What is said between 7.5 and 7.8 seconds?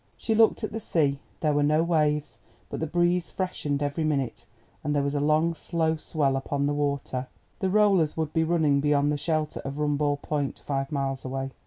The